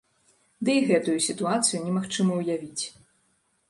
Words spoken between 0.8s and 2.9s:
гэтую сітуацыю немагчыма ўявіць.